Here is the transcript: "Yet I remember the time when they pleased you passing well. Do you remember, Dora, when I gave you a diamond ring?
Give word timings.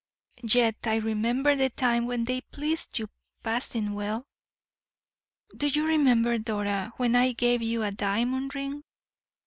"Yet 0.41 0.77
I 0.85 0.95
remember 0.95 1.55
the 1.55 1.69
time 1.69 2.07
when 2.07 2.25
they 2.25 2.41
pleased 2.41 2.97
you 2.97 3.07
passing 3.43 3.93
well. 3.93 4.25
Do 5.55 5.67
you 5.67 5.85
remember, 5.85 6.39
Dora, 6.39 6.91
when 6.97 7.15
I 7.15 7.33
gave 7.33 7.61
you 7.61 7.83
a 7.83 7.91
diamond 7.91 8.55
ring? 8.55 8.83